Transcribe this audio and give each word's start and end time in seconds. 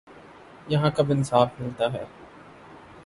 یہاں 0.67 0.89
کب 0.95 1.11
انصاف 1.11 1.49
ملتا 1.59 1.93
ہے 1.93 2.03